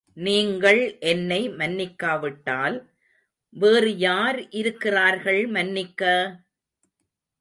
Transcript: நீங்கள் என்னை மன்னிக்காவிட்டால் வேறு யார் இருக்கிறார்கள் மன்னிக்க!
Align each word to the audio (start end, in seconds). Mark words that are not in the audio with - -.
நீங்கள் 0.17 0.79
என்னை 1.03 1.49
மன்னிக்காவிட்டால் 1.51 2.77
வேறு 3.55 3.97
யார் 3.97 4.39
இருக்கிறார்கள் 4.51 5.47
மன்னிக்க! 5.49 6.03